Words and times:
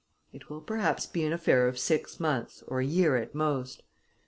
It 0.33 0.49
will 0.49 0.61
perhaps 0.61 1.05
be 1.05 1.23
an 1.25 1.31
affair 1.31 1.67
of 1.67 1.77
six 1.77 2.19
months 2.19 2.63
or 2.65 2.79
a 2.79 2.85
year 2.87 3.17
at 3.17 3.35
most. 3.35 3.83